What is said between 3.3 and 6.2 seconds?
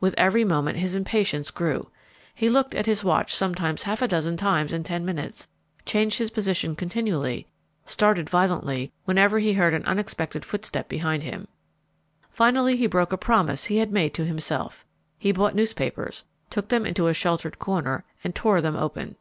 sometimes half a dozen times in ten minutes, changed